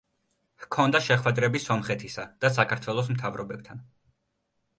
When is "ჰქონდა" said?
0.63-1.01